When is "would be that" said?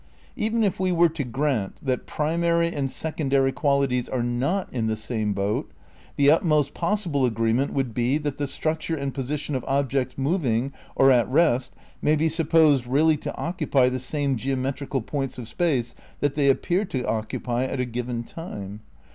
7.71-8.39